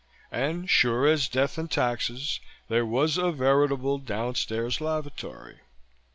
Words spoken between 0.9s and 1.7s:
as death and